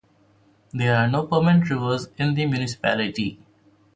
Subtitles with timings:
[0.73, 3.37] There are no permanent rivers in the municipality.